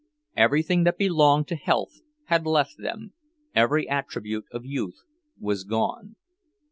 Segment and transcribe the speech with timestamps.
[0.35, 3.13] Everything that belonged to health had left them,
[3.53, 5.03] every attribute of youth
[5.39, 6.15] was gone.